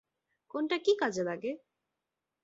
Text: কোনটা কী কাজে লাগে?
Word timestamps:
কোনটা 0.51 0.77
কী 0.77 0.93
কাজে 0.99 1.23
লাগে? 1.23 1.51